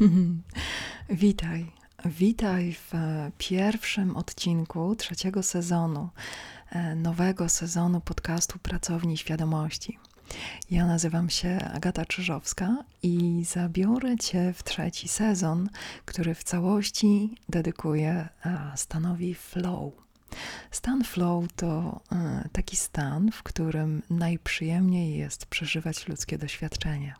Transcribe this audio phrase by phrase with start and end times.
[1.08, 1.72] Witaj.
[2.04, 2.92] Witaj w
[3.38, 6.08] pierwszym odcinku trzeciego sezonu,
[6.70, 9.98] e, nowego sezonu podcastu Pracowni Świadomości.
[10.70, 15.68] Ja nazywam się Agata Czyżowska i zabiorę Cię w trzeci sezon,
[16.04, 18.28] który w całości dedykuję
[18.76, 19.92] stanowi flow.
[20.70, 27.14] Stan flow to e, taki stan, w którym najprzyjemniej jest przeżywać ludzkie doświadczenie.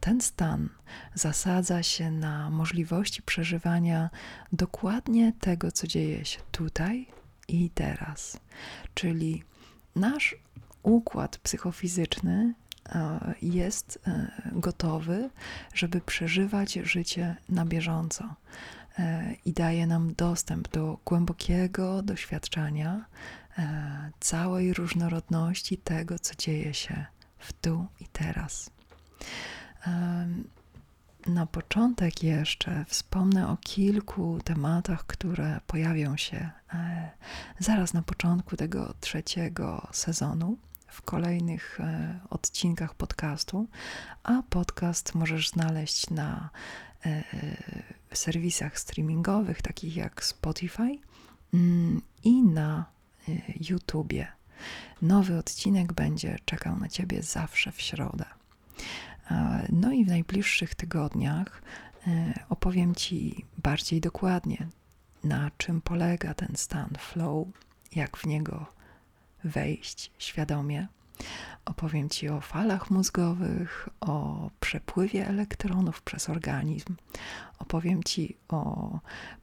[0.00, 0.68] Ten stan
[1.14, 4.10] zasadza się na możliwości przeżywania
[4.52, 7.06] dokładnie tego, co dzieje się tutaj
[7.48, 8.40] i teraz.
[8.94, 9.42] Czyli
[9.96, 10.36] nasz
[10.82, 12.54] układ psychofizyczny
[12.88, 15.30] e, jest e, gotowy,
[15.74, 18.34] żeby przeżywać życie na bieżąco
[18.98, 23.04] e, i daje nam dostęp do głębokiego doświadczenia
[24.20, 27.06] całej różnorodności tego, co dzieje się
[27.38, 28.70] w tu i teraz.
[31.26, 37.10] Na początek jeszcze wspomnę o kilku tematach, które pojawią się e,
[37.58, 43.66] zaraz na początku tego trzeciego sezonu, w kolejnych e, odcinkach podcastu,
[44.22, 46.50] a podcast możesz znaleźć na
[47.06, 47.24] e,
[48.12, 50.98] serwisach streamingowych takich jak Spotify
[51.54, 52.84] mm, i na
[53.70, 54.28] YouTubie.
[55.02, 58.24] Nowy odcinek będzie czekał na Ciebie zawsze w środę.
[59.72, 61.62] No i w najbliższych tygodniach
[62.06, 64.66] e, opowiem Ci bardziej dokładnie,
[65.24, 67.48] na czym polega ten stan flow,
[67.94, 68.66] jak w niego
[69.44, 70.88] wejść świadomie.
[71.64, 76.96] Opowiem Ci o falach mózgowych, o przepływie elektronów przez organizm.
[77.58, 78.90] Opowiem Ci o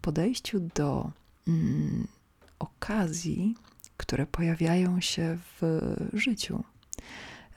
[0.00, 1.10] podejściu do
[1.48, 2.08] mm,
[2.58, 3.54] okazji,
[3.96, 6.64] które pojawiają się w życiu.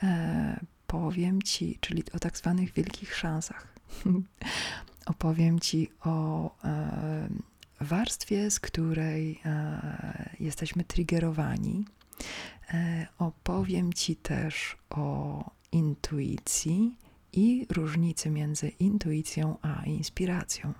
[0.03, 3.67] E, opowiem Ci, czyli o tak zwanych wielkich szansach.
[5.05, 7.27] opowiem Ci o e,
[7.81, 11.85] warstwie, z której e, jesteśmy triggerowani.
[12.73, 16.97] E, opowiem Ci też o intuicji
[17.33, 20.73] i różnicy między intuicją a inspiracją.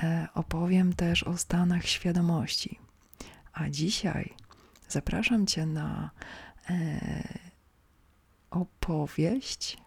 [0.00, 2.78] E, opowiem też o stanach świadomości.
[3.52, 4.34] A dzisiaj
[4.88, 6.10] zapraszam Cię na
[6.70, 7.49] e,
[8.50, 9.78] opowieść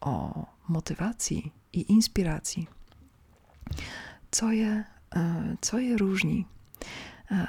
[0.00, 2.66] o motywacji i inspiracji.
[4.30, 4.84] Co je,
[5.16, 6.46] e, co je różni?
[7.30, 7.46] E,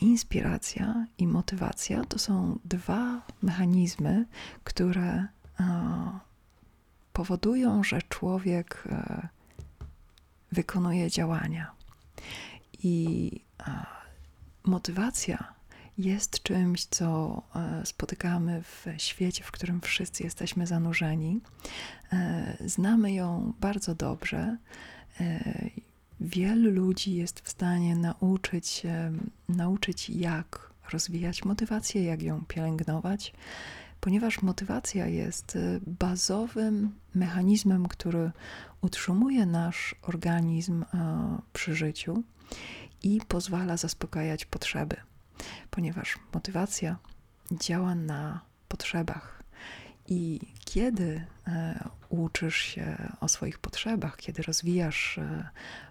[0.00, 4.26] inspiracja i motywacja to są dwa mechanizmy,
[4.64, 5.26] które
[5.60, 6.18] e,
[7.12, 8.88] powodują, że człowiek
[10.52, 11.72] wykonuje działania.
[12.82, 13.30] I
[14.64, 15.57] motywacja
[15.98, 21.40] jest czymś, co e, spotykamy w świecie, w którym wszyscy jesteśmy zanurzeni.
[22.12, 24.56] E, znamy ją bardzo dobrze.
[25.20, 25.40] E,
[26.20, 28.82] wielu ludzi jest w stanie nauczyć,
[29.48, 33.32] nauczyć jak rozwijać motywację, jak ją pielęgnować,
[34.00, 38.30] ponieważ motywacja jest bazowym mechanizmem, który
[38.80, 40.84] utrzymuje nasz organizm
[41.52, 42.22] przy życiu
[43.02, 44.96] i pozwala zaspokajać potrzeby
[45.70, 46.96] ponieważ motywacja
[47.52, 49.42] działa na potrzebach.
[50.08, 55.48] I kiedy e, uczysz się o swoich potrzebach, kiedy rozwijasz e,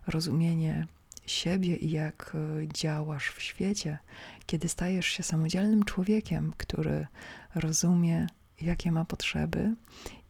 [0.08, 0.88] rozumienie
[1.26, 3.98] siebie i jak e, działasz w świecie,
[4.46, 7.08] kiedy stajesz się samodzielnym człowiekiem, który
[7.56, 8.28] rozumie,
[8.62, 9.76] jakie ma potrzeby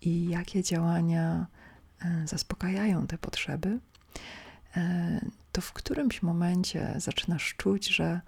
[0.01, 1.47] i jakie działania
[2.25, 3.79] zaspokajają te potrzeby,
[5.51, 8.22] to w którymś momencie zaczynasz czuć, że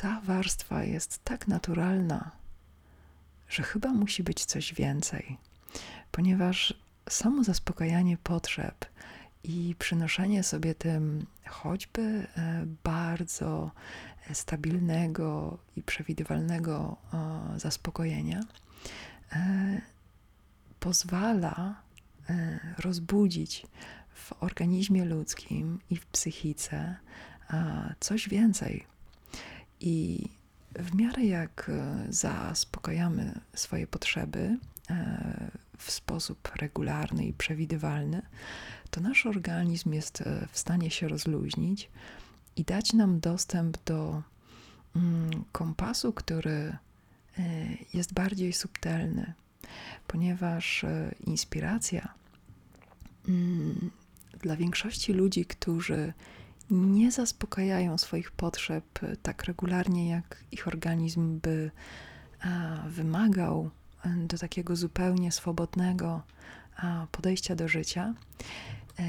[0.00, 2.30] ta warstwa jest tak naturalna,
[3.48, 5.38] że chyba musi być coś więcej,
[6.10, 6.74] ponieważ
[7.08, 8.84] samo zaspokajanie potrzeb
[9.44, 12.26] i przynoszenie sobie tym choćby e,
[12.84, 13.70] bardzo
[14.32, 16.96] stabilnego i przewidywalnego
[17.56, 18.40] zaspokojenia
[19.32, 19.80] e,
[20.80, 21.82] pozwala
[22.30, 23.66] e, rozbudzić
[24.14, 26.96] w organizmie ludzkim i w psychice
[28.00, 28.95] coś więcej
[29.80, 30.28] i
[30.78, 34.58] w miarę jak e, zaspokajamy swoje potrzeby
[34.90, 38.22] e, w sposób regularny i przewidywalny,
[38.90, 41.90] to nasz organizm jest e, w stanie się rozluźnić
[42.56, 44.22] i dać nam dostęp do
[44.96, 46.76] mm, kompasu, który
[47.94, 49.32] jest bardziej subtelny,
[50.06, 50.84] ponieważ
[51.26, 52.14] inspiracja
[53.28, 53.90] mm,
[54.42, 56.12] dla większości ludzi, którzy
[56.70, 58.84] nie zaspokajają swoich potrzeb
[59.22, 61.70] tak regularnie, jak ich organizm by
[62.88, 63.70] wymagał
[64.16, 66.22] do takiego zupełnie swobodnego
[67.12, 68.14] podejścia do życia,
[68.98, 69.04] e,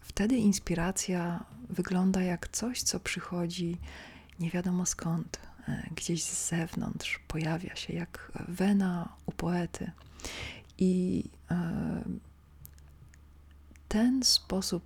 [0.00, 3.76] wtedy inspiracja wygląda jak coś, co przychodzi
[4.40, 9.90] nie wiadomo skąd, e, gdzieś z zewnątrz, pojawia się jak wena u poety.
[10.78, 11.24] I
[13.88, 14.84] ten sposób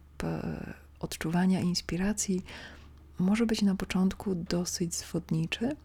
[1.02, 2.44] odczuwania inspiracji
[3.18, 5.76] może być na początku dosyć zwodniczy,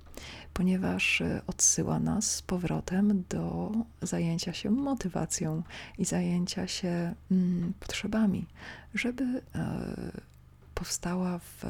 [0.53, 3.71] ponieważ e, odsyła nas z powrotem do
[4.01, 5.63] zajęcia się motywacją
[5.97, 8.45] i zajęcia się mm, potrzebami,
[8.93, 9.41] żeby e,
[10.75, 11.65] powstała w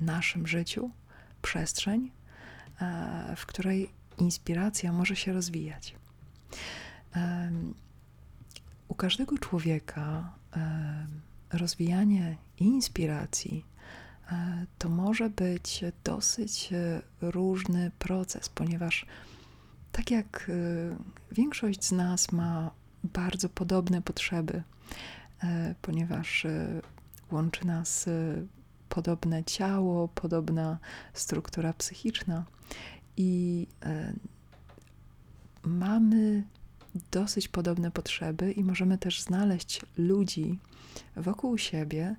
[0.00, 0.90] naszym życiu
[1.42, 2.10] przestrzeń,
[2.80, 5.94] e, w której inspiracja może się rozwijać.
[8.88, 10.32] U każdego człowieka
[11.52, 13.64] rozwijanie inspiracji
[14.32, 19.06] E, to może być dosyć e, różny proces, ponieważ
[19.92, 22.70] tak jak e, większość z nas ma
[23.04, 24.62] bardzo podobne potrzeby,
[25.82, 26.46] ponieważ
[27.32, 28.06] łączy nas
[28.88, 30.78] podobne ciało, podobna
[31.14, 32.44] struktura psychiczna
[33.16, 33.66] i
[35.62, 36.44] mamy
[37.10, 40.58] dosyć podobne potrzeby i możemy też znaleźć ludzi
[41.16, 42.16] wokół siebie,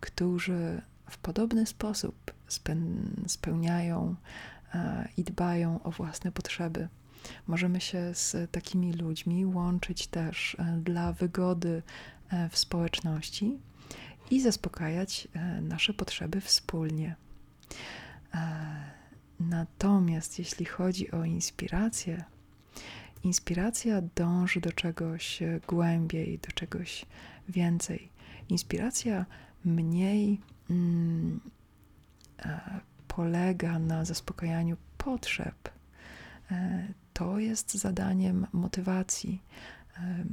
[0.00, 2.32] którzy w podobny sposób
[3.26, 4.14] spełniają
[4.74, 6.88] e, i dbają o własne potrzeby.
[7.46, 11.82] Możemy się z takimi ludźmi łączyć też e, dla wygody
[12.30, 13.58] e, w społeczności
[14.30, 15.28] i zaspokajać
[15.62, 17.16] nasze potrzeby wspólnie.
[19.40, 22.24] Natomiast jeśli chodzi o inspirację,
[23.22, 27.06] inspiracja dąży do czegoś głębiej, do czegoś
[27.48, 28.08] więcej.
[28.48, 29.26] Inspiracja
[29.64, 31.40] mniej mm,
[32.38, 32.60] e,
[33.08, 35.68] polega na zaspokajaniu potrzeb,
[36.50, 39.42] e, to jest zadaniem motywacji.
[39.96, 40.24] E,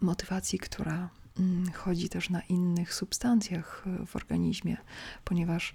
[0.00, 1.08] motywacji, która
[1.38, 4.76] mm, chodzi też na innych substancjach w organizmie,
[5.24, 5.74] ponieważ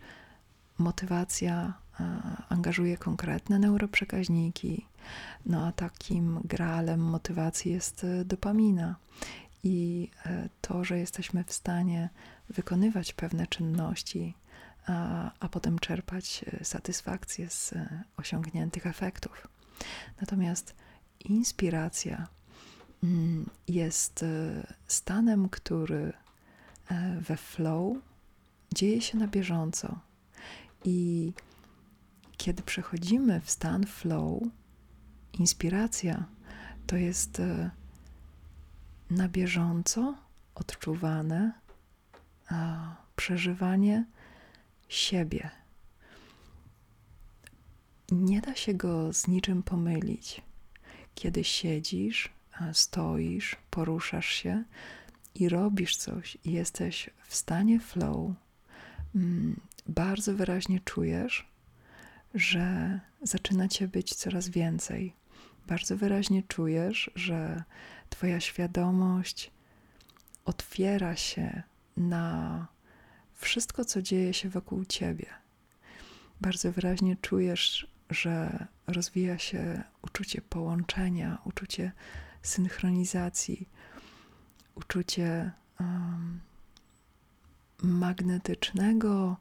[0.78, 1.74] motywacja
[2.50, 4.86] angażuje konkretne neuroprzekaźniki.
[5.46, 8.96] No a takim gralem motywacji jest dopamina.
[9.64, 10.10] I
[10.62, 12.10] to, że jesteśmy w stanie
[12.50, 14.34] wykonywać pewne czynności,
[14.88, 19.48] a, a potem czerpać e, satysfakcję z e, osiągniętych efektów.
[20.22, 20.76] Natomiast
[21.20, 22.28] inspiracja
[23.04, 24.28] mm, jest e,
[24.88, 26.14] stanem, który
[27.20, 27.98] we flow
[28.76, 30.00] dzieje się na bieżąco.
[30.84, 31.34] I
[32.38, 34.44] kiedy przechodzimy w stan flow,
[35.34, 36.26] inspiracja
[36.88, 37.42] to jest
[39.10, 40.16] na bieżąco
[40.56, 41.54] odczuwane
[43.16, 44.06] przeżywanie
[44.90, 45.50] siebie.
[48.12, 50.42] Nie da się go z niczym pomylić.
[51.16, 52.30] Kiedy siedzisz,
[52.74, 54.64] stoisz, poruszasz się
[55.36, 58.32] i robisz coś, i jesteś w stanie flow,
[59.16, 61.48] mm, bardzo wyraźnie czujesz,
[62.34, 65.14] że zaczyna cię być coraz więcej.
[65.68, 67.64] Bardzo wyraźnie czujesz, że
[68.10, 69.52] Twoja świadomość
[70.46, 71.64] otwiera się
[71.98, 72.68] na
[73.34, 75.26] wszystko, co dzieje się wokół ciebie.
[76.42, 81.92] Bardzo wyraźnie czujesz, że rozwija się uczucie połączenia, uczucie
[82.42, 83.70] synchronizacji,
[84.76, 86.40] uczucie um,
[87.84, 89.38] magnetycznego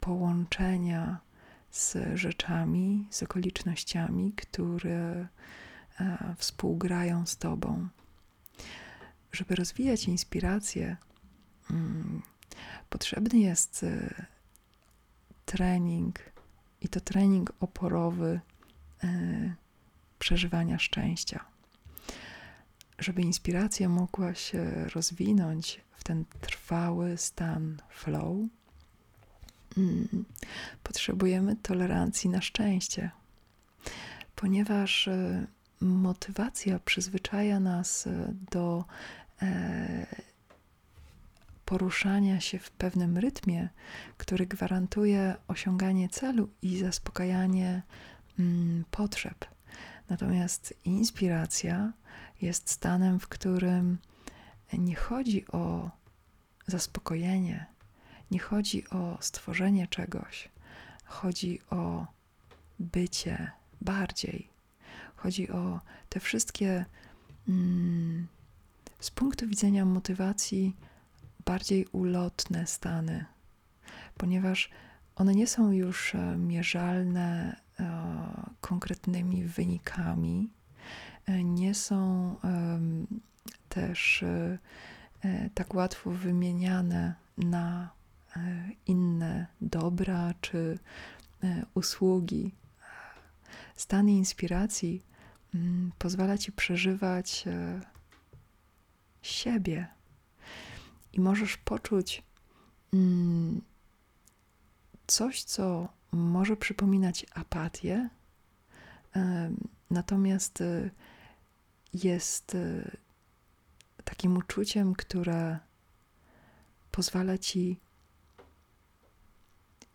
[0.00, 1.18] połączenia
[1.70, 5.26] z rzeczami, z okolicznościami, które
[6.00, 7.88] uh, współgrają z Tobą
[9.32, 10.96] żeby rozwijać inspirację,
[11.70, 12.22] mm,
[12.90, 14.26] potrzebny jest e,
[15.44, 16.18] trening
[16.80, 18.40] i to trening oporowy
[19.04, 19.08] e,
[20.18, 21.44] przeżywania szczęścia.
[22.98, 28.36] Żeby inspiracja mogła się rozwinąć ten trwały stan flow,
[29.76, 30.24] mm,
[30.82, 33.10] potrzebujemy tolerancji na szczęście,
[34.36, 35.46] ponieważ e,
[35.80, 38.08] motywacja przyzwyczaja nas
[38.50, 38.84] do
[39.42, 40.06] E,
[41.64, 43.68] poruszania się w pewnym rytmie,
[44.16, 47.82] który gwarantuje osiąganie celu i zaspokajanie
[48.38, 49.44] mm, potrzeb.
[50.08, 51.92] Natomiast inspiracja
[52.42, 53.98] jest stanem, w którym
[54.72, 55.90] nie chodzi o
[56.68, 57.66] zaspokojenie,
[58.30, 60.48] nie chodzi o stworzenie czegoś,
[61.04, 62.06] chodzi o
[62.78, 64.48] bycie bardziej.
[65.16, 66.84] Chodzi o te wszystkie
[67.48, 68.26] mm,
[69.00, 70.76] z punktu widzenia motywacji
[71.44, 73.24] bardziej ulotne stany,
[74.16, 74.70] ponieważ
[75.16, 77.84] one nie są już e, mierzalne e,
[78.60, 80.50] konkretnymi wynikami,
[81.26, 83.06] e, nie są em,
[83.68, 84.58] też e, e,
[85.54, 87.90] tak łatwo wymieniane na
[88.36, 90.78] e, inne dobra czy
[91.42, 92.54] e, usługi.
[93.76, 95.02] Stan inspiracji
[95.54, 97.80] mm, pozwala ci przeżywać e,
[99.22, 99.86] siebie
[101.12, 102.22] i możesz poczuć
[102.94, 103.60] mm,
[105.06, 108.08] coś, co może przypominać apatię,
[109.90, 110.90] natomiast e,
[111.94, 112.90] jest e,
[114.08, 115.58] takim uczuciem, które
[116.90, 117.80] pozwala ci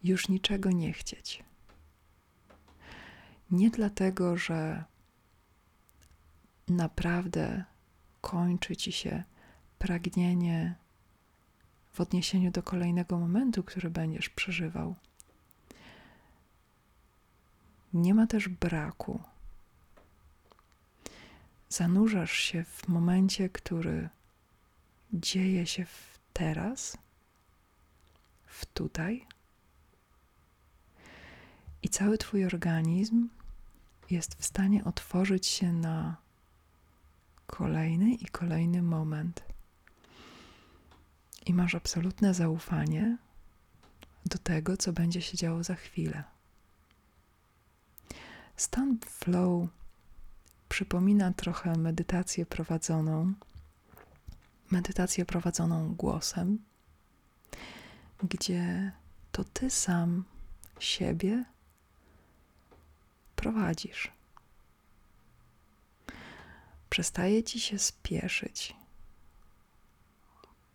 [0.03, 1.43] już niczego nie chcieć.
[3.51, 4.83] Nie dlatego, że
[6.67, 7.63] naprawdę
[8.21, 9.23] kończy ci się
[9.79, 10.75] pragnienie
[11.93, 14.95] w odniesieniu do kolejnego momentu, który będziesz przeżywał.
[17.93, 19.23] Nie ma też braku.
[21.73, 24.09] Zanurzasz się w momencie, który
[25.13, 26.97] dzieje się w teraz,
[28.45, 29.25] w tutaj,
[31.83, 33.29] i cały Twój organizm
[34.09, 36.15] jest w stanie otworzyć się na
[37.47, 39.43] kolejny i kolejny moment.
[41.45, 43.17] I masz absolutne zaufanie
[44.25, 46.23] do tego, co będzie się działo za chwilę.
[48.55, 49.67] Stan flow
[50.73, 53.33] przypomina trochę medytację prowadzoną,
[54.71, 56.59] medytację prowadzoną głosem,
[58.23, 58.91] gdzie
[59.31, 60.23] to ty sam
[60.79, 61.45] siebie
[63.35, 64.11] prowadzisz.
[66.89, 68.75] Przestaje ci się spieszyć.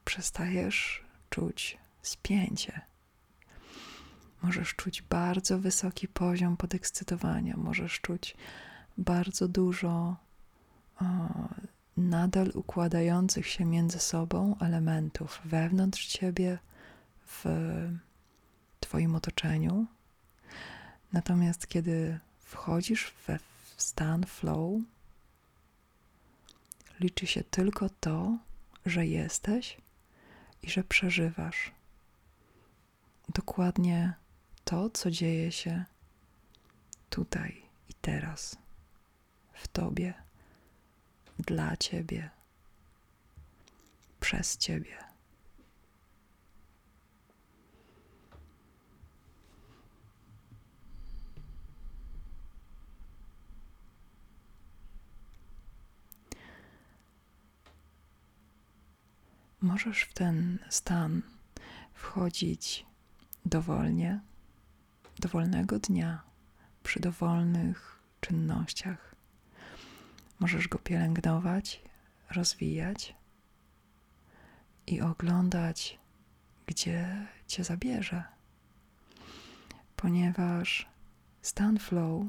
[0.04, 2.80] Przestajesz czuć spięcie.
[4.42, 8.36] Możesz czuć bardzo wysoki poziom podekscytowania, możesz czuć
[8.98, 10.16] bardzo dużo
[11.00, 11.04] o,
[11.96, 16.58] nadal układających się między sobą elementów wewnątrz ciebie,
[17.28, 17.44] w
[18.80, 19.86] Twoim otoczeniu.
[21.12, 23.38] Natomiast kiedy wchodzisz we
[23.76, 24.80] stan flow,
[27.00, 28.38] liczy się tylko to,
[28.86, 29.76] że jesteś
[30.62, 31.72] i że przeżywasz
[33.28, 34.14] dokładnie
[34.64, 35.84] to, co dzieje się
[37.10, 38.56] tutaj i teraz,
[39.58, 40.14] w Tobie,
[41.38, 42.30] dla Ciebie,
[44.20, 45.08] przez Ciebie.
[59.60, 61.22] Możesz w ten stan
[61.92, 62.86] wchodzić
[63.44, 64.20] dowolnie,
[65.18, 66.22] dowolnego dnia,
[66.82, 69.07] przy dowolnych czynnościach.
[70.38, 71.82] Możesz go pielęgnować,
[72.30, 73.14] rozwijać
[74.86, 75.98] i oglądać,
[76.66, 78.24] gdzie cię zabierze.
[79.96, 80.88] Ponieważ
[81.42, 82.26] stan flow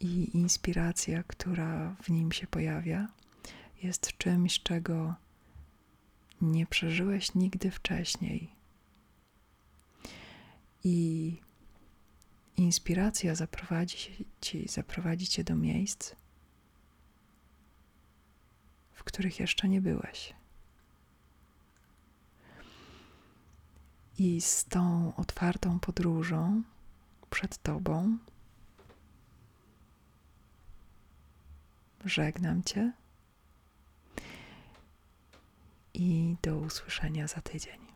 [0.00, 3.08] i inspiracja, która w nim się pojawia,
[3.82, 5.14] jest czymś, czego
[6.40, 8.54] nie przeżyłeś nigdy wcześniej.
[10.84, 11.36] I
[12.56, 16.14] inspiracja zaprowadzi ci, zaprowadzi cię do miejsc,
[18.94, 20.34] w których jeszcze nie byłeś.
[24.18, 26.62] I z tą otwartą podróżą
[27.30, 28.18] przed Tobą
[32.04, 32.92] żegnam Cię
[35.94, 37.91] i do usłyszenia za tydzień.